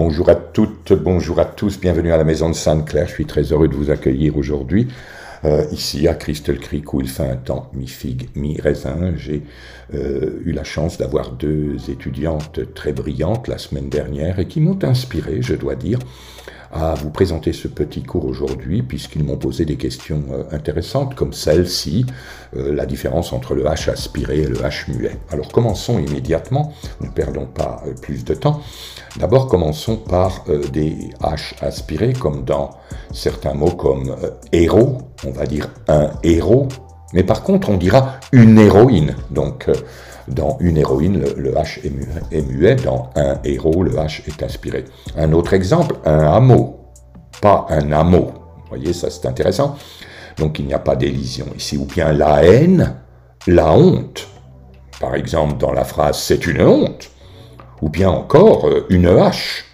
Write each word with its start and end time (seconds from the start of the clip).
bonjour 0.00 0.30
à 1.38 1.44
tous, 1.44 1.78
bienvenue 1.78 2.10
à 2.10 2.16
la 2.16 2.24
maison 2.24 2.48
de 2.48 2.54
Sainte-Claire. 2.54 3.06
Je 3.06 3.12
suis 3.12 3.26
très 3.26 3.42
heureux 3.52 3.68
de 3.68 3.74
vous 3.74 3.90
accueillir 3.90 4.38
aujourd'hui. 4.38 4.88
Euh, 5.44 5.66
ici 5.72 6.08
à 6.08 6.14
Crystal 6.14 6.58
Creek 6.58 6.94
où 6.94 7.02
il 7.02 7.08
fait 7.08 7.28
un 7.28 7.36
temps 7.36 7.70
mi-figue, 7.74 8.30
mi-raisin. 8.34 9.12
J'ai 9.16 9.42
euh, 9.92 10.40
eu 10.46 10.52
la 10.52 10.64
chance 10.64 10.96
d'avoir 10.96 11.32
deux 11.32 11.76
étudiantes 11.90 12.60
très 12.74 12.94
brillantes 12.94 13.46
la 13.46 13.58
semaine 13.58 13.90
dernière 13.90 14.38
et 14.38 14.46
qui 14.46 14.62
m'ont 14.62 14.78
inspiré, 14.82 15.42
je 15.42 15.54
dois 15.54 15.74
dire, 15.74 15.98
à 16.72 16.94
vous 16.94 17.10
présenter 17.10 17.52
ce 17.52 17.68
petit 17.68 18.02
cours 18.02 18.24
aujourd'hui, 18.24 18.82
puisqu'ils 18.82 19.24
m'ont 19.24 19.36
posé 19.36 19.64
des 19.64 19.76
questions 19.76 20.22
euh, 20.30 20.44
intéressantes, 20.52 21.14
comme 21.14 21.32
celle-ci, 21.32 22.06
euh, 22.56 22.72
la 22.72 22.86
différence 22.86 23.32
entre 23.32 23.54
le 23.54 23.64
H 23.64 23.90
aspiré 23.90 24.42
et 24.42 24.46
le 24.46 24.56
H 24.56 24.90
muet. 24.90 25.16
Alors 25.30 25.48
commençons 25.48 25.98
immédiatement, 25.98 26.72
ne 27.00 27.08
perdons 27.08 27.46
pas 27.46 27.82
euh, 27.86 27.94
plus 27.94 28.24
de 28.24 28.34
temps. 28.34 28.60
D'abord 29.18 29.48
commençons 29.48 29.96
par 29.96 30.44
des 30.72 31.10
H 31.20 31.54
aspirés, 31.60 32.12
comme 32.12 32.44
dans 32.44 32.70
certains 33.12 33.54
mots 33.54 33.72
comme 33.72 34.14
héros, 34.52 34.98
on 35.26 35.32
va 35.32 35.46
dire 35.46 35.68
un 35.88 36.10
héros, 36.22 36.68
mais 37.12 37.24
par 37.24 37.42
contre 37.42 37.70
on 37.70 37.76
dira 37.76 38.20
une 38.30 38.56
héroïne. 38.56 39.16
Donc 39.32 39.68
dans 40.28 40.56
une 40.60 40.76
héroïne, 40.76 41.20
le, 41.36 41.52
H 41.52 41.80
est 41.84 42.42
muet, 42.42 42.76
Dans 42.76 43.10
un 43.16 43.38
héros, 43.44 43.82
le 43.82 43.92
H 43.92 44.22
est 44.26 44.42
aspiré. 44.42 44.84
Un 45.16 45.32
autre 45.32 45.54
exemple, 45.54 45.96
un 46.04 46.20
hameau. 46.20 46.80
Pas 47.40 47.66
un 47.70 47.92
hameau. 47.92 48.32
Vous 48.56 48.68
voyez, 48.68 48.92
ça 48.92 49.10
c'est 49.10 49.26
intéressant. 49.26 49.76
Donc 50.38 50.58
il 50.58 50.66
n'y 50.66 50.74
a 50.74 50.78
pas 50.78 50.96
d'élision 50.96 51.46
ici. 51.56 51.76
Ou 51.76 51.84
bien 51.84 52.12
la 52.12 52.44
haine, 52.44 52.96
la 53.46 53.72
honte. 53.72 54.28
Par 55.00 55.14
exemple, 55.14 55.56
dans 55.56 55.72
la 55.72 55.84
phrase 55.84 56.18
c'est 56.18 56.46
une 56.46 56.62
honte. 56.62 57.10
Ou 57.82 57.88
bien 57.88 58.10
encore 58.10 58.68
euh, 58.68 58.86
une 58.90 59.06
hache. 59.06 59.64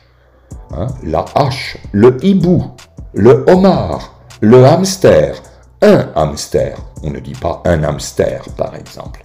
Hein, 0.73 0.87
la 1.05 1.25
hache, 1.35 1.79
le 1.93 2.19
hibou, 2.25 2.73
le 3.15 3.45
homard, 3.49 4.21
le 4.41 4.65
hamster, 4.65 5.41
un 5.83 6.09
hamster. 6.15 6.77
On 7.03 7.11
ne 7.11 7.21
dit 7.21 7.35
pas 7.35 7.63
un 7.65 7.85
hamster, 7.85 8.45
par 8.57 8.75
exemple. 8.75 9.23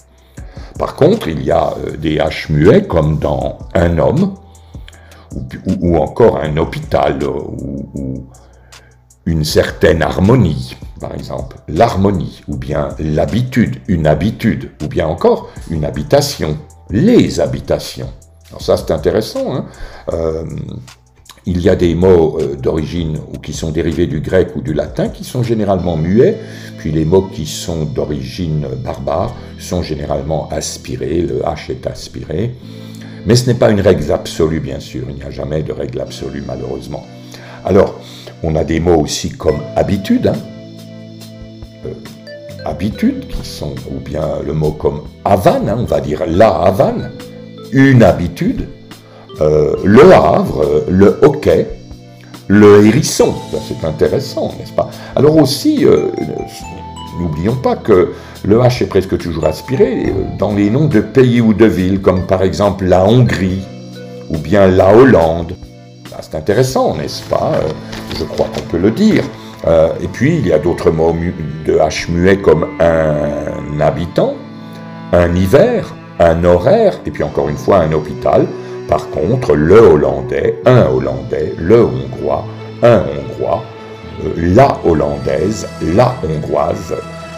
Par 0.82 0.96
contre, 0.96 1.28
il 1.28 1.44
y 1.44 1.52
a 1.52 1.76
euh, 1.78 1.96
des 1.96 2.18
H 2.18 2.52
muets 2.52 2.88
comme 2.88 3.20
dans 3.20 3.60
un 3.76 4.00
homme, 4.00 4.34
ou, 5.80 5.96
encore 5.96 6.38
un 6.38 6.58
hôpital, 6.58 7.20
euh, 7.22 7.28
ou, 7.28 8.26
une 9.28 9.46
certaine 9.46 10.02
harmonie, 10.02 10.76
par 11.00 11.14
exemple, 11.14 11.58
l'harmonie, 11.68 12.42
ou 12.48 12.58
bien 12.58 12.90
l'habitude, 12.98 13.80
une 13.90 14.08
habitude, 14.08 14.72
ou 14.82 14.88
bien 14.88 15.06
encore 15.06 15.52
une 15.70 15.86
habitation, 15.86 16.58
les 16.90 17.40
habitations. 17.40 18.10
Alors 18.50 18.64
ça, 18.64 18.76
c'est 18.76 18.90
intéressant. 18.90 19.54
Hein 19.54 19.66
euh, 20.12 20.46
il 21.46 21.62
y 21.62 21.70
a 21.70 21.76
des 21.76 21.96
mots 21.96 22.38
euh, 22.40 22.56
d'origine 22.56 23.18
ou 23.34 23.40
qui 23.40 23.54
sont 23.54 23.72
dérivés 23.72 24.06
du 24.06 24.22
grec 24.22 24.50
ou 24.56 24.62
du 24.62 24.74
latin 24.74 25.10
qui 25.10 25.24
sont 25.24 25.42
généralement 25.42 25.98
muets, 25.98 26.38
puis 26.78 26.92
les 26.92 27.06
mots 27.06 27.24
qui 27.34 27.46
sont 27.46 27.86
d'origine 27.86 28.68
barbare 28.84 29.36
sont 29.58 29.82
généralement 29.82 30.50
aspirés, 30.50 31.22
le 31.22 31.40
H 31.40 31.72
est 31.72 31.88
aspiré. 31.88 32.54
Mais 33.26 33.36
ce 33.36 33.48
n'est 33.48 33.58
pas 33.58 33.70
une 33.70 33.82
règle 33.82 34.12
absolue, 34.12 34.60
bien 34.60 34.80
sûr, 34.80 35.04
il 35.10 35.16
n'y 35.16 35.24
a 35.24 35.32
jamais 35.32 35.64
de 35.64 35.72
règle 35.72 36.02
absolue, 36.02 36.44
malheureusement. 36.46 37.06
Alors, 37.64 38.00
on 38.44 38.56
a 38.56 38.64
des 38.64 38.80
mots 38.80 39.00
aussi 39.00 39.30
comme 39.30 39.62
habitude, 39.76 40.28
hein. 40.28 40.38
euh, 41.86 41.94
habitude, 42.66 43.28
qui 43.28 43.48
sont, 43.48 43.76
ou 43.92 44.00
bien 44.00 44.40
le 44.46 44.54
mot 44.54 44.72
comme 44.72 45.04
havane, 45.26 45.70
hein, 45.70 45.78
on 45.80 45.86
va 45.86 46.02
dire 46.02 46.24
la 46.28 46.50
havane, 46.50 47.12
une 47.72 48.02
habitude, 48.02 48.68
euh, 49.42 49.74
le 49.84 50.14
Havre, 50.14 50.86
le 50.90 51.20
hockey, 51.24 51.68
le 52.48 52.86
hérisson. 52.86 53.34
C'est 53.68 53.86
intéressant, 53.86 54.54
n'est-ce 54.60 54.74
pas? 54.74 54.90
Alors 55.16 55.38
aussi, 55.38 55.86
euh, 55.86 56.10
n'oublions 57.20 57.56
pas 57.56 57.76
que 57.76 58.14
le 58.44 58.58
H 58.60 58.84
est 58.84 58.88
presque 58.88 59.18
toujours 59.18 59.46
aspiré 59.46 60.06
euh, 60.08 60.38
dans 60.38 60.54
les 60.54 60.70
noms 60.70 60.86
de 60.86 61.00
pays 61.00 61.42
ou 61.42 61.54
de 61.54 61.66
villes, 61.66 62.02
comme 62.02 62.28
par 62.28 62.44
exemple 62.44 62.86
la 62.86 63.04
Hongrie 63.04 63.62
ou 64.30 64.38
bien 64.38 64.68
la 64.68 64.96
Hollande. 64.96 65.56
C'est 66.22 66.36
intéressant, 66.36 66.96
n'est-ce 66.96 67.24
pas? 67.24 67.54
Je 68.18 68.24
crois 68.26 68.48
qu'on 68.54 68.62
peut 68.62 68.78
le 68.78 68.92
dire. 68.92 69.24
et 69.66 70.08
puis, 70.08 70.38
il 70.38 70.48
y 70.48 70.54
a 70.54 70.60
d'autres 70.60 70.92
mots 70.92 71.16
de 71.66 71.74
H 71.74 72.12
muet 72.12 72.38
comme 72.38 72.68
un 72.80 73.80
habitant, 73.80 74.36
un 75.14 75.36
hiver, 75.36 75.96
un 76.20 76.44
horaire, 76.44 77.00
et 77.06 77.12
puis 77.12 77.24
encore 77.24 77.50
une 77.50 77.58
fois 77.58 77.80
un 77.80 77.92
hôpital. 77.92 78.46
Par 78.92 79.10
contre, 79.10 79.56
le 79.56 79.80
hollandais, 79.80 80.60
un 80.66 80.88
hollandais, 80.88 81.54
le 81.58 81.86
hongrois, 81.86 82.44
un 82.84 82.98
hongrois, 82.98 83.64
euh, 84.22 84.34
la 84.54 84.78
hollandaise, 84.84 85.66
la 85.96 86.14
hongroise. 86.22 86.94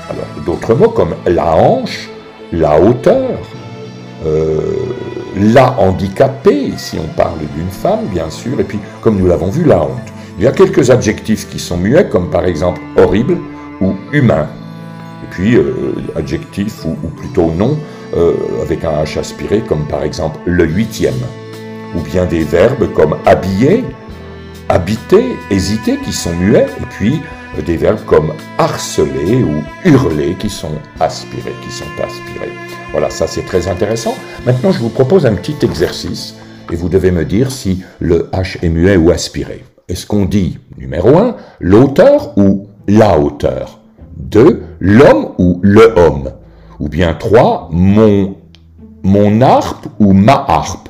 Alors, 0.10 0.26
d'autres 0.48 0.74
mots 0.74 0.90
comme 0.90 1.14
la 1.28 1.56
hanche, 1.56 2.10
la 2.52 2.82
hauteur, 2.82 3.38
euh, 4.26 4.62
la 5.38 5.80
handicapée, 5.80 6.72
si 6.76 6.98
on 6.98 7.06
parle 7.16 7.38
d'une 7.56 7.70
femme, 7.70 8.08
bien 8.12 8.32
sûr, 8.32 8.60
et 8.60 8.64
puis, 8.64 8.80
comme 9.02 9.20
nous 9.20 9.28
l'avons 9.28 9.52
vu, 9.52 9.64
la 9.64 9.84
honte. 9.84 10.12
Il 10.40 10.46
y 10.46 10.48
a 10.48 10.52
quelques 10.52 10.90
adjectifs 10.90 11.48
qui 11.48 11.60
sont 11.60 11.78
muets, 11.78 12.10
comme 12.10 12.32
par 12.32 12.46
exemple 12.46 12.82
horrible 12.98 13.38
ou 13.80 13.94
humain. 14.12 14.48
Et 15.24 15.28
puis, 15.30 15.56
euh, 15.56 15.94
adjectifs, 16.16 16.84
ou, 16.84 16.96
plutôt 17.10 17.52
non, 17.56 17.78
avec 18.62 18.84
un 18.86 19.04
H 19.04 19.20
aspiré, 19.20 19.62
comme 19.62 19.86
par 19.88 20.04
exemple 20.04 20.40
le 20.46 20.66
huitième 20.66 21.16
ou 21.96 22.02
bien 22.02 22.26
des 22.26 22.44
verbes 22.44 22.92
comme 22.94 23.18
habiller, 23.26 23.84
habiter, 24.70 25.36
hésiter 25.52 25.98
qui 25.98 26.14
sont 26.14 26.34
muets, 26.36 26.68
et 26.80 26.86
puis 26.90 27.22
euh, 27.58 27.62
des 27.62 27.78
verbes 27.78 28.04
comme 28.06 28.34
harceler 28.58 29.44
ou 29.44 29.64
hurler 29.86 30.36
qui 30.40 30.50
sont 30.50 30.78
aspirés, 31.00 31.54
qui 31.64 31.72
sont 31.72 31.86
aspirés. 32.04 32.54
Voilà, 32.92 33.10
ça 33.10 33.28
c'est 33.28 33.46
très 33.46 33.68
intéressant. 33.68 34.16
Maintenant, 34.46 34.72
je 34.72 34.80
vous 34.80 34.90
propose 34.90 35.26
un 35.26 35.36
petit 35.36 35.56
exercice 35.64 36.36
et 36.72 36.76
vous 36.76 36.90
devez 36.90 37.12
me 37.12 37.26
dire 37.26 37.52
si 37.52 37.84
le 38.00 38.30
H 38.34 38.58
est 38.64 38.70
muet 38.70 38.98
ou 38.98 39.12
aspiré. 39.12 39.64
Est-ce 39.90 40.08
qu'on 40.08 40.26
dit, 40.26 40.60
numéro 40.78 41.18
1, 41.18 41.36
l'auteur 41.60 42.38
ou 42.38 42.68
la 42.88 43.20
hauteur? 43.20 43.80
2, 44.18 44.64
l'homme 44.80 45.30
ou 45.38 45.60
le 45.62 45.94
homme? 45.98 46.32
Ou 46.80 46.88
bien 46.88 47.14
3, 47.14 47.70
mon, 47.72 48.36
mon 49.04 49.42
harpe 49.42 49.88
ou 50.00 50.14
ma 50.14 50.46
harpe? 50.48 50.90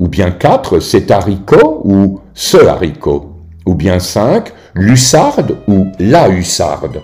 Ou 0.00 0.08
bien 0.08 0.30
4, 0.30 0.80
cet 0.80 1.10
haricot 1.10 1.82
ou 1.84 2.20
ce 2.32 2.56
haricot. 2.56 3.32
Ou 3.66 3.74
bien 3.74 4.00
5, 4.00 4.50
l'hussarde 4.74 5.58
ou 5.68 5.88
la 5.98 6.30
hussarde. 6.30 7.02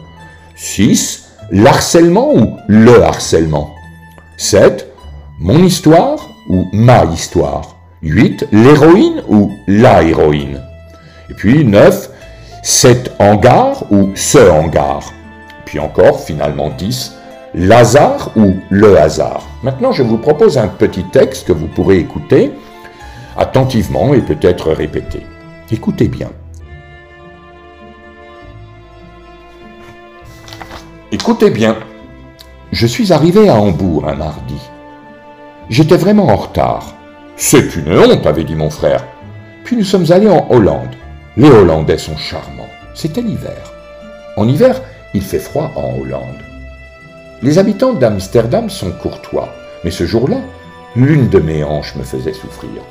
6, 0.57 1.29
l'harcèlement 1.51 2.33
ou 2.35 2.57
le 2.69 3.03
harcèlement. 3.03 3.69
7, 4.39 4.91
mon 5.39 5.63
histoire 5.63 6.27
ou 6.49 6.65
ma 6.73 7.05
histoire. 7.05 7.77
8, 8.01 8.49
l'héroïne 8.51 9.23
ou 9.29 9.51
la 9.69 10.03
héroïne. 10.03 10.63
Et 11.29 11.35
puis 11.35 11.67
9, 11.67 12.11
cet 12.63 13.13
hangar 13.19 13.85
ou 13.93 14.13
ce 14.15 14.39
hangar. 14.39 15.03
Puis 15.67 15.79
encore, 15.79 16.21
finalement 16.21 16.71
10, 16.71 17.13
l'hasard 17.55 18.31
ou 18.37 18.55
le 18.71 18.99
hasard. 18.99 19.43
Maintenant, 19.63 19.93
je 19.93 20.03
vous 20.03 20.17
propose 20.17 20.57
un 20.57 20.69
petit 20.69 21.05
texte 21.05 21.49
que 21.49 21.53
vous 21.53 21.69
pourrez 21.69 21.99
écouter 21.99 22.53
attentivement 23.37 24.15
et 24.15 24.21
peut-être 24.21 24.73
répéter. 24.73 25.25
Écoutez 25.71 26.09
bien. 26.09 26.31
Écoutez 31.13 31.51
bien. 31.51 31.77
Je 32.73 32.87
suis 32.87 33.13
arrivé 33.13 33.49
à 33.49 33.55
Hambourg 33.55 34.09
un 34.09 34.15
mardi. 34.15 34.61
J'étais 35.69 35.97
vraiment 35.97 36.29
en 36.29 36.37
retard. 36.37 36.95
C'est 37.37 37.77
une 37.77 37.99
honte, 37.99 38.27
avait 38.27 38.45
dit 38.45 38.55
mon 38.55 38.71
frère. 38.71 39.05
Puis 39.65 39.77
nous 39.77 39.85
sommes 39.85 40.11
allés 40.11 40.29
en 40.29 40.47
Hollande. 40.51 40.95
Les 41.37 41.51
Hollandais 41.51 41.99
sont 41.99 42.17
charmants. 42.17 42.71
C'était 42.95 43.23
l'hiver. 43.23 43.73
En 44.37 44.49
hiver, 44.49 44.81
il 45.15 45.23
fait 45.23 45.39
froid 45.39 45.73
en 45.77 46.01
Hollande. 46.01 46.43
Les 47.43 47.59
habitants 47.59 47.93
d'Amsterdam 47.93 48.71
sont 48.71 48.93
courtois, 48.93 49.49
mais 49.85 49.91
ce 49.91 50.07
jour-là, 50.07 50.39
l'une 50.95 51.29
de 51.29 51.39
mes 51.39 51.63
hanches 51.63 51.95
me 51.97 52.03
faisait 52.03 52.33
souffrir. 52.33 52.83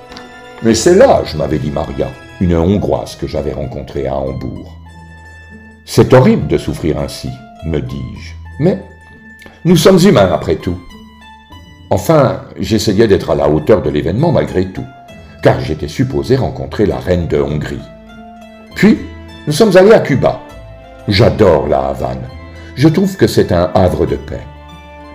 Mais 0.63 0.73
c'est 0.73 0.95
là, 0.95 1.21
je 1.25 1.37
m'avais 1.37 1.59
dit 1.59 1.71
Maria, 1.71 2.07
une 2.39 2.55
Hongroise 2.55 3.15
que 3.15 3.27
j'avais 3.27 3.53
rencontrée 3.53 4.07
à 4.07 4.15
Hambourg. 4.15 4.77
C'est 5.85 6.13
horrible 6.13 6.47
de 6.47 6.57
souffrir 6.57 6.99
ainsi, 6.99 7.29
me 7.65 7.79
dis-je. 7.79 8.33
Mais 8.59 8.81
nous 9.65 9.75
sommes 9.75 9.99
humains 9.99 10.31
après 10.33 10.55
tout. 10.55 10.77
Enfin, 11.89 12.41
j'essayais 12.59 13.07
d'être 13.07 13.29
à 13.29 13.35
la 13.35 13.49
hauteur 13.49 13.81
de 13.81 13.89
l'événement 13.89 14.31
malgré 14.31 14.65
tout, 14.65 14.85
car 15.43 15.59
j'étais 15.59 15.87
supposé 15.87 16.35
rencontrer 16.35 16.85
la 16.85 16.97
reine 16.97 17.27
de 17.27 17.39
Hongrie. 17.39 17.79
Puis, 18.75 18.97
nous 19.45 19.53
sommes 19.53 19.75
allés 19.77 19.93
à 19.93 19.99
Cuba. 19.99 20.41
J'adore 21.07 21.67
la 21.67 21.89
Havane. 21.89 22.27
Je 22.75 22.87
trouve 22.87 23.15
que 23.15 23.27
c'est 23.27 23.51
un 23.51 23.71
havre 23.75 24.05
de 24.05 24.15
paix. 24.15 24.41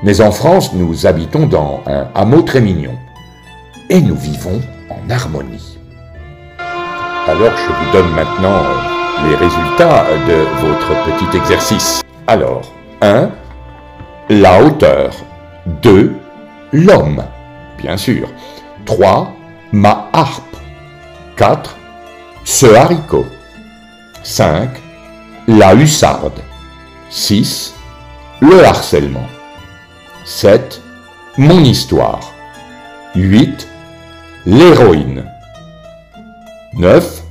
Mais 0.02 0.20
en 0.20 0.30
France, 0.30 0.72
nous 0.72 1.06
habitons 1.06 1.46
dans 1.46 1.80
un 1.86 2.06
hameau 2.14 2.42
très 2.42 2.60
mignon. 2.60 2.96
Et 3.90 4.00
nous 4.00 4.14
vivons 4.14 4.60
Alors 7.26 7.50
je 7.56 7.72
vous 7.72 7.92
donne 7.92 8.14
maintenant 8.14 8.62
euh, 8.62 9.28
les 9.28 9.34
résultats 9.34 10.04
de 10.28 10.46
votre 10.64 11.04
petit 11.04 11.36
exercice. 11.36 12.00
Alors, 12.28 12.62
1. 13.00 13.28
La 14.28 14.62
hauteur. 14.62 15.10
2. 15.82 16.14
L'homme. 16.72 17.24
Bien 17.78 17.96
sûr. 17.96 18.28
3. 18.86 19.32
Ma 19.72 20.08
harpe. 20.12 20.56
4. 21.36 21.76
Ce 22.44 22.66
haricot. 22.66 23.26
5. 24.22 24.68
La 25.48 25.74
hussarde. 25.74 26.40
6. 27.08 27.74
Le 28.42 28.64
harcèlement. 28.64 29.26
7. 30.24 30.80
Mon 31.36 31.64
histoire. 31.64 32.20
8. 33.16 33.66
L'héroïne. 34.46 35.24
9. 36.74 37.22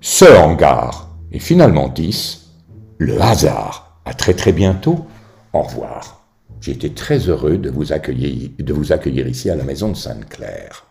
Ce 0.00 0.24
hangar. 0.24 1.10
Et 1.32 1.40
finalement 1.40 1.88
10. 1.88 2.50
Le 2.98 3.20
hasard. 3.20 4.00
À 4.04 4.14
très 4.14 4.34
très 4.34 4.52
bientôt. 4.52 5.04
Au 5.52 5.62
revoir. 5.62 6.24
J'ai 6.60 6.72
été 6.72 6.94
très 6.94 7.18
heureux 7.18 7.58
de 7.58 7.70
vous 7.70 7.92
accueillir, 7.92 8.50
de 8.56 8.72
vous 8.72 8.92
accueillir 8.92 9.26
ici 9.26 9.50
à 9.50 9.56
la 9.56 9.64
maison 9.64 9.88
de 9.88 9.96
Sainte-Claire. 9.96 10.86